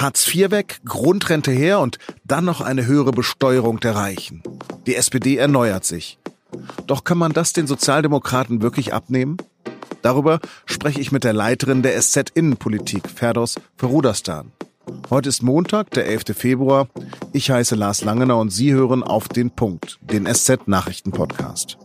[0.00, 4.42] Hartz IV weg, Grundrente her und dann noch eine höhere Besteuerung der Reichen.
[4.86, 6.18] Die SPD erneuert sich.
[6.86, 9.36] Doch kann man das den Sozialdemokraten wirklich abnehmen?
[10.00, 14.52] Darüber spreche ich mit der Leiterin der SZ Innenpolitik, Ferdos Ferudastan.
[15.10, 16.34] Heute ist Montag, der 11.
[16.34, 16.88] Februar.
[17.34, 21.76] Ich heiße Lars Langener und Sie hören auf den Punkt, den SZ Nachrichten Podcast.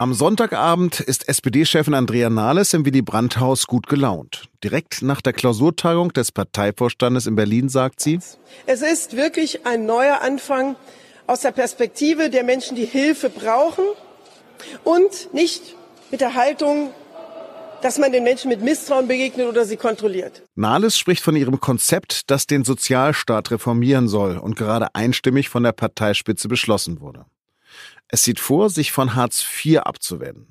[0.00, 4.48] Am Sonntagabend ist SPD-Chefin Andrea Nahles im Willy Brandt-Haus gut gelaunt.
[4.64, 8.18] Direkt nach der Klausurtagung des Parteivorstandes in Berlin sagt sie,
[8.64, 10.76] Es ist wirklich ein neuer Anfang
[11.26, 13.84] aus der Perspektive der Menschen, die Hilfe brauchen
[14.84, 15.76] und nicht
[16.10, 16.94] mit der Haltung,
[17.82, 20.40] dass man den Menschen mit Misstrauen begegnet oder sie kontrolliert.
[20.54, 25.72] Nahles spricht von ihrem Konzept, das den Sozialstaat reformieren soll und gerade einstimmig von der
[25.72, 27.26] Parteispitze beschlossen wurde.
[28.12, 30.48] Es sieht vor, sich von Hartz IV abzuwenden.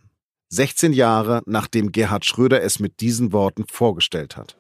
[0.50, 4.56] 16 Jahre nachdem Gerhard Schröder es mit diesen Worten vorgestellt hat.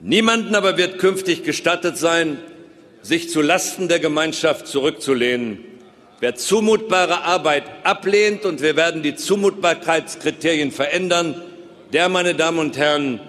[0.00, 2.38] Niemanden aber wird künftig gestattet sein,
[3.02, 5.58] sich zu Lasten der Gemeinschaft zurückzulehnen.
[6.20, 11.42] Wer zumutbare Arbeit ablehnt, und wir werden die Zumutbarkeitskriterien verändern,
[11.92, 13.20] der, meine Damen und Herren,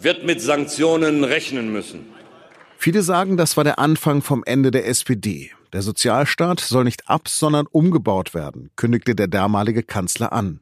[0.00, 2.06] wird mit Sanktionen rechnen müssen.
[2.78, 5.52] Viele sagen, das war der Anfang vom Ende der SPD.
[5.72, 10.60] Der Sozialstaat soll nicht ab, sondern umgebaut werden, kündigte der damalige Kanzler an.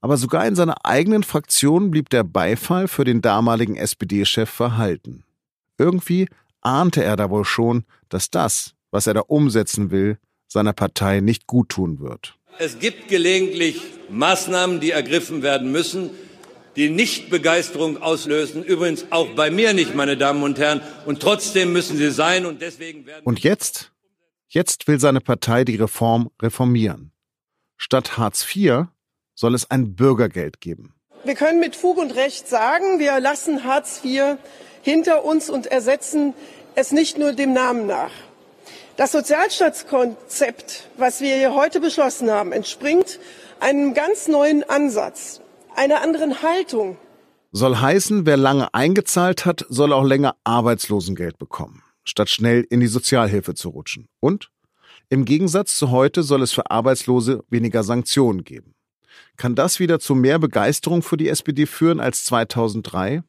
[0.00, 5.24] Aber sogar in seiner eigenen Fraktion blieb der Beifall für den damaligen SPD-Chef verhalten.
[5.78, 6.28] Irgendwie
[6.60, 11.46] ahnte er da wohl schon, dass das, was er da umsetzen will, seiner Partei nicht
[11.46, 12.36] guttun wird.
[12.58, 16.10] Es gibt gelegentlich Maßnahmen, die ergriffen werden müssen,
[16.76, 18.62] die nicht Begeisterung auslösen.
[18.62, 20.82] Übrigens auch bei mir nicht, meine Damen und Herren.
[21.06, 22.46] Und trotzdem müssen sie sein.
[22.46, 23.24] Und deswegen werden.
[23.24, 23.91] Und jetzt?
[24.54, 27.10] Jetzt will seine Partei die Reform reformieren.
[27.78, 28.84] Statt Hartz IV
[29.34, 30.94] soll es ein Bürgergeld geben.
[31.24, 34.36] Wir können mit Fug und Recht sagen, wir lassen Hartz IV
[34.82, 36.34] hinter uns und ersetzen
[36.74, 38.10] es nicht nur dem Namen nach.
[38.98, 43.20] Das Sozialstaatskonzept, was wir hier heute beschlossen haben, entspringt
[43.58, 45.40] einem ganz neuen Ansatz,
[45.76, 46.98] einer anderen Haltung.
[47.52, 52.86] Soll heißen, wer lange eingezahlt hat, soll auch länger Arbeitslosengeld bekommen statt schnell in die
[52.86, 54.08] Sozialhilfe zu rutschen.
[54.20, 54.50] Und
[55.08, 58.74] im Gegensatz zu heute soll es für Arbeitslose weniger Sanktionen geben.
[59.36, 63.22] Kann das wieder zu mehr Begeisterung für die SPD führen als 2003?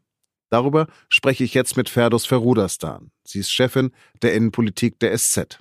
[0.50, 3.12] Darüber spreche ich jetzt mit Ferdos Ferudastan.
[3.25, 3.91] Sie ist Chefin
[4.22, 5.59] der Innenpolitik der SZ.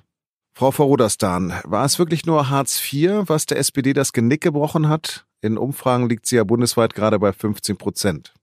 [0.55, 5.25] Frau Ferudastan, war es wirklich nur Hartz IV, was der SPD das Genick gebrochen hat?
[5.41, 8.33] In Umfragen liegt sie ja bundesweit gerade bei 15 Prozent.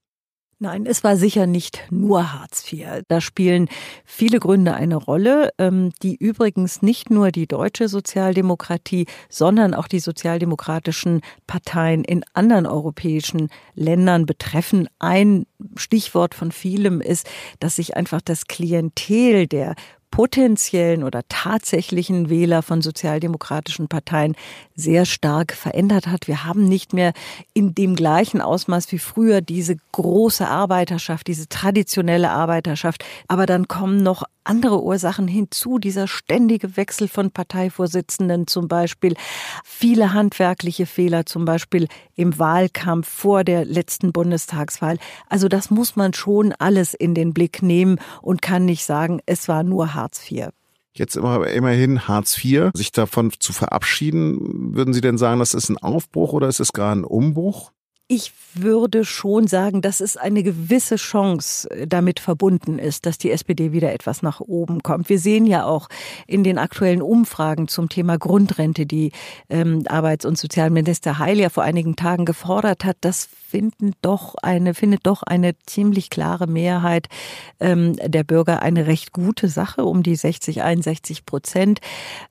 [0.63, 3.01] Nein, es war sicher nicht nur Hartz IV.
[3.07, 3.67] Da spielen
[4.05, 9.99] viele Gründe eine Rolle, ähm, die übrigens nicht nur die deutsche Sozialdemokratie, sondern auch die
[9.99, 14.87] sozialdemokratischen Parteien in anderen europäischen Ländern betreffen.
[14.99, 17.27] Ein Stichwort von vielem ist,
[17.59, 19.73] dass sich einfach das Klientel der
[20.11, 24.35] potenziellen oder tatsächlichen Wähler von sozialdemokratischen Parteien
[24.75, 26.27] sehr stark verändert hat.
[26.27, 27.13] Wir haben nicht mehr
[27.53, 33.03] in dem gleichen Ausmaß wie früher diese große Arbeiterschaft, diese traditionelle Arbeiterschaft.
[33.27, 39.15] Aber dann kommen noch andere Ursachen hinzu, dieser ständige Wechsel von Parteivorsitzenden zum Beispiel,
[39.63, 44.97] viele handwerkliche Fehler zum Beispiel im Wahlkampf vor der letzten Bundestagswahl.
[45.29, 49.47] Also das muss man schon alles in den Blick nehmen und kann nicht sagen, es
[49.47, 50.49] war nur Hartz IV.
[50.93, 55.69] Jetzt immer, immerhin Hartz IV, sich davon zu verabschieden, würden Sie denn sagen, das ist
[55.69, 57.71] ein Aufbruch oder ist es gerade ein Umbruch?
[58.13, 63.31] Ich würde schon sagen, dass es eine gewisse Chance äh, damit verbunden ist, dass die
[63.31, 65.07] SPD wieder etwas nach oben kommt.
[65.07, 65.87] Wir sehen ja auch
[66.27, 69.13] in den aktuellen Umfragen zum Thema Grundrente, die
[69.49, 74.73] ähm, Arbeits- und Sozialminister Heil ja vor einigen Tagen gefordert hat, das finden doch eine,
[74.73, 77.07] findet doch eine ziemlich klare Mehrheit
[77.59, 81.81] ähm, der Bürger eine recht gute Sache, um die 60, 61 Prozent.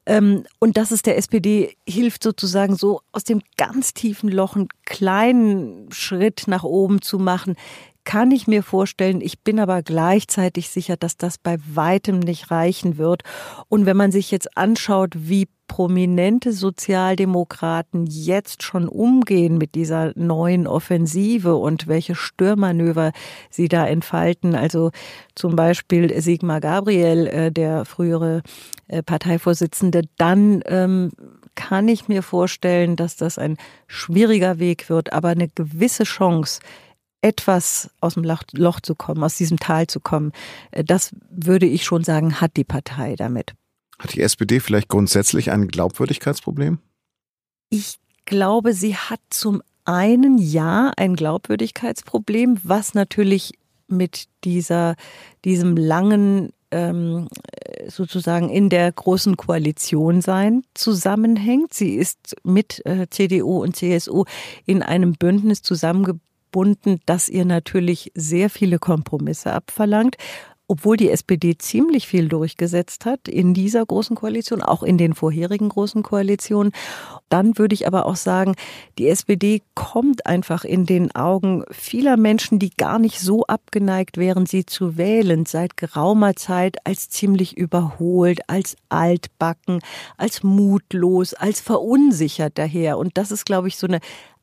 [0.06, 4.68] Ähm, und dass es der SPD hilft, sozusagen so aus dem ganz tiefen Loch einen
[4.86, 7.56] kleinen Schritt nach oben zu machen,
[8.04, 9.20] kann ich mir vorstellen.
[9.20, 13.22] Ich bin aber gleichzeitig sicher, dass das bei weitem nicht reichen wird.
[13.68, 20.66] Und wenn man sich jetzt anschaut, wie prominente Sozialdemokraten jetzt schon umgehen mit dieser neuen
[20.66, 23.12] Offensive und welche Störmanöver
[23.50, 24.56] sie da entfalten.
[24.56, 24.90] Also
[25.36, 28.42] zum Beispiel Sigmar Gabriel, äh, der frühere
[28.88, 31.12] äh, Parteivorsitzende, dann ähm,
[31.54, 33.56] kann ich mir vorstellen, dass das ein
[33.86, 36.60] schwieriger Weg wird, aber eine gewisse Chance,
[37.22, 40.32] etwas aus dem Loch zu kommen, aus diesem Tal zu kommen,
[40.70, 43.54] äh, das würde ich schon sagen, hat die Partei damit.
[43.98, 46.78] Hat die SPD vielleicht grundsätzlich ein Glaubwürdigkeitsproblem?
[47.68, 53.52] Ich glaube, sie hat zum einen ja ein Glaubwürdigkeitsproblem, was natürlich
[53.88, 54.96] mit dieser,
[55.44, 57.28] diesem langen ähm,
[57.88, 61.74] sozusagen in der großen Koalition sein zusammenhängt.
[61.74, 64.24] Sie ist mit äh, CDU und CSU
[64.66, 70.16] in einem Bündnis zusammengebunden, das ihr natürlich sehr viele Kompromisse abverlangt
[70.70, 75.68] obwohl die SPD ziemlich viel durchgesetzt hat in dieser großen Koalition, auch in den vorherigen
[75.68, 76.70] großen Koalitionen.
[77.28, 78.54] Dann würde ich aber auch sagen,
[78.96, 84.46] die SPD kommt einfach in den Augen vieler Menschen, die gar nicht so abgeneigt wären,
[84.46, 89.80] sie zu wählen, seit geraumer Zeit als ziemlich überholt, als altbacken,
[90.18, 92.96] als mutlos, als verunsichert daher.
[92.96, 93.98] Und das ist, glaube ich, so eine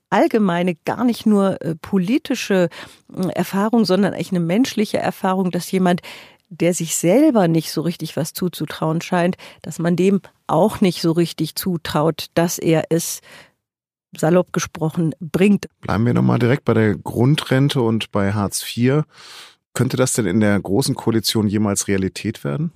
[0.09, 2.69] allgemeine, gar nicht nur äh, politische
[3.15, 6.01] äh, Erfahrung, sondern echt eine menschliche Erfahrung, dass jemand,
[6.50, 11.12] der sich selber nicht so richtig was zuzutrauen scheint, dass man dem auch nicht so
[11.12, 13.21] richtig zutraut, dass er es
[14.15, 15.68] salopp gesprochen bringt.
[15.81, 19.03] Bleiben wir nochmal direkt bei der Grundrente und bei Hartz IV.
[19.74, 22.71] Könnte das denn in der großen Koalition jemals Realität werden?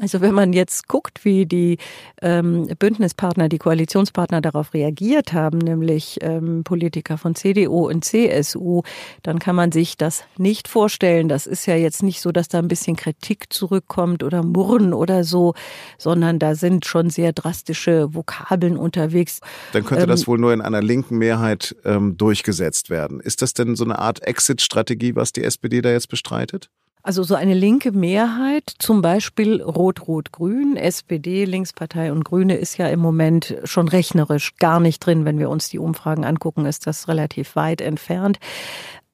[0.00, 1.78] Also wenn man jetzt guckt, wie die
[2.20, 8.82] ähm, Bündnispartner, die Koalitionspartner darauf reagiert haben, nämlich ähm, Politiker von CDU und CSU,
[9.22, 11.28] dann kann man sich das nicht vorstellen.
[11.28, 15.24] Das ist ja jetzt nicht so, dass da ein bisschen Kritik zurückkommt oder Murren oder
[15.24, 15.54] so,
[15.96, 19.40] sondern da sind schon sehr drastische Vokabeln unterwegs.
[19.72, 23.20] Dann könnte ähm, das wohl nur in einer linken Mehrheit ähm, durchgesetzt werden.
[23.20, 26.68] Ist das denn so eine Art Exit-Strategie, was die SPD da jetzt bestreitet?
[27.06, 33.00] Also so eine linke Mehrheit, zum Beispiel Rot-Rot-Grün, SPD, Linkspartei und Grüne ist ja im
[33.00, 35.26] Moment schon rechnerisch gar nicht drin.
[35.26, 38.38] Wenn wir uns die Umfragen angucken, ist das relativ weit entfernt.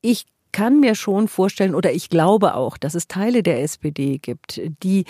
[0.02, 4.60] Ich kann mir schon vorstellen oder ich glaube auch, dass es Teile der SPD gibt,
[4.84, 5.04] die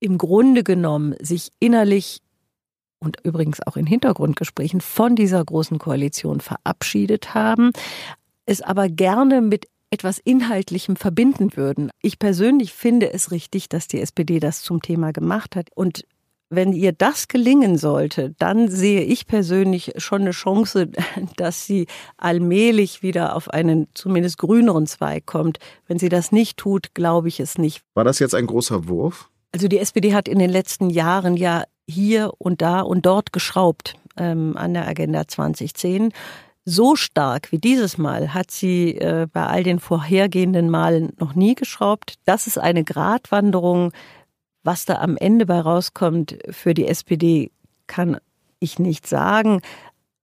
[0.00, 2.22] im Grunde genommen sich innerlich
[3.00, 7.72] und übrigens auch in Hintergrundgesprächen von dieser großen Koalition verabschiedet haben,
[8.46, 11.90] es aber gerne mit etwas Inhaltlichem verbinden würden.
[12.02, 15.68] Ich persönlich finde es richtig, dass die SPD das zum Thema gemacht hat.
[15.74, 16.04] Und
[16.50, 20.90] wenn ihr das gelingen sollte, dann sehe ich persönlich schon eine Chance,
[21.36, 21.86] dass sie
[22.16, 25.58] allmählich wieder auf einen zumindest grüneren Zweig kommt.
[25.86, 27.82] Wenn sie das nicht tut, glaube ich es nicht.
[27.94, 29.30] War das jetzt ein großer Wurf?
[29.52, 33.94] Also die SPD hat in den letzten Jahren ja hier und da und dort geschraubt
[34.16, 36.10] ähm, an der Agenda 2010
[36.64, 41.54] so stark wie dieses Mal hat sie äh, bei all den vorhergehenden Malen noch nie
[41.54, 42.14] geschraubt.
[42.24, 43.92] Das ist eine Gratwanderung.
[44.62, 47.50] Was da am Ende bei rauskommt für die SPD,
[47.86, 48.16] kann
[48.60, 49.60] ich nicht sagen.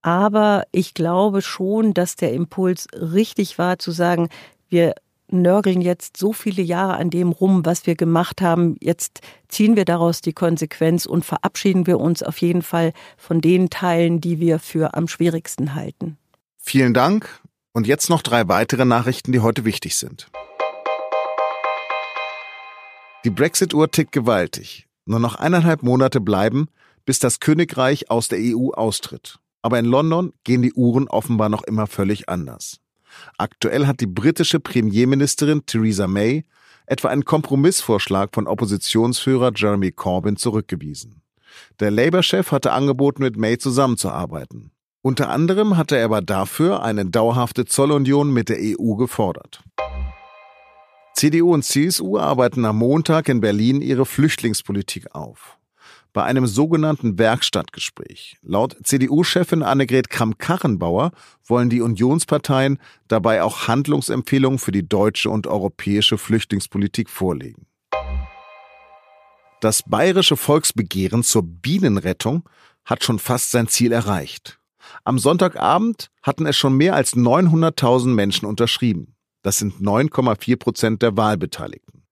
[0.02, 4.28] Aber ich glaube schon, dass der Impuls richtig war, zu sagen,
[4.68, 4.96] wir
[5.28, 8.76] nörgeln jetzt so viele Jahre an dem rum, was wir gemacht haben.
[8.80, 13.70] Jetzt ziehen wir daraus die Konsequenz und verabschieden wir uns auf jeden Fall von den
[13.70, 16.18] Teilen, die wir für am schwierigsten halten.
[16.64, 17.40] Vielen Dank.
[17.72, 20.30] Und jetzt noch drei weitere Nachrichten, die heute wichtig sind.
[23.24, 24.86] Die Brexit-Uhr tickt gewaltig.
[25.04, 26.68] Nur noch eineinhalb Monate bleiben,
[27.04, 29.38] bis das Königreich aus der EU austritt.
[29.60, 32.80] Aber in London gehen die Uhren offenbar noch immer völlig anders.
[33.38, 36.44] Aktuell hat die britische Premierministerin Theresa May
[36.86, 41.22] etwa einen Kompromissvorschlag von Oppositionsführer Jeremy Corbyn zurückgewiesen.
[41.80, 44.71] Der Labour-Chef hatte angeboten, mit May zusammenzuarbeiten.
[45.04, 49.64] Unter anderem hatte er aber dafür eine dauerhafte Zollunion mit der EU gefordert.
[51.14, 55.58] CDU und CSU arbeiten am Montag in Berlin ihre Flüchtlingspolitik auf.
[56.12, 58.36] Bei einem sogenannten Werkstattgespräch.
[58.42, 61.10] Laut CDU-Chefin Annegret Kramp-Karrenbauer
[61.44, 62.78] wollen die Unionsparteien
[63.08, 67.66] dabei auch Handlungsempfehlungen für die deutsche und europäische Flüchtlingspolitik vorlegen.
[69.60, 72.48] Das bayerische Volksbegehren zur Bienenrettung
[72.84, 74.61] hat schon fast sein Ziel erreicht.
[75.04, 79.14] Am Sonntagabend hatten es schon mehr als 900.000 Menschen unterschrieben.
[79.42, 82.02] Das sind 9,4 Prozent der Wahlbeteiligten.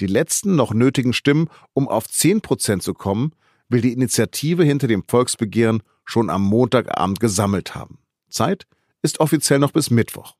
[0.00, 3.32] Die letzten noch nötigen Stimmen, um auf 10 Prozent zu kommen,
[3.68, 7.98] will die Initiative hinter dem Volksbegehren schon am Montagabend gesammelt haben.
[8.28, 8.66] Zeit
[9.02, 10.34] ist offiziell noch bis Mittwoch.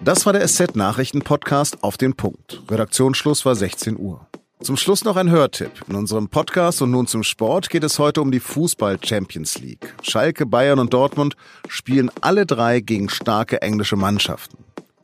[0.00, 2.62] Das war der SZ-Nachrichten-Podcast auf den Punkt.
[2.70, 4.26] Redaktionsschluss war 16 Uhr.
[4.60, 5.70] Zum Schluss noch ein Hörtipp.
[5.88, 9.94] In unserem Podcast und nun zum Sport geht es heute um die Fußball Champions League.
[10.02, 11.36] Schalke, Bayern und Dortmund
[11.68, 14.58] spielen alle drei gegen starke englische Mannschaften.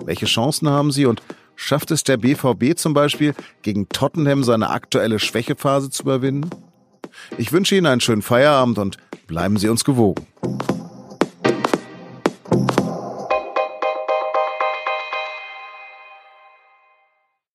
[0.05, 1.23] Welche Chancen haben sie und
[1.55, 3.33] schafft es der BVB zum Beispiel,
[3.63, 6.51] gegen Tottenham seine aktuelle Schwächephase zu überwinden?
[7.39, 8.97] Ich wünsche Ihnen einen schönen Feierabend und
[9.29, 10.27] bleiben Sie uns gewogen.